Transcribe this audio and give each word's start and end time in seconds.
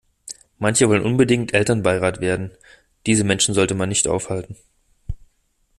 Manche 0.57 0.89
wollen 0.89 1.05
unbedingt 1.05 1.53
Elternbeirat 1.53 2.21
werden, 2.21 2.49
diese 3.05 3.23
Menschen 3.23 3.53
sollte 3.53 3.75
man 3.75 3.89
nicht 3.89 4.07
aufhalten. 4.07 4.57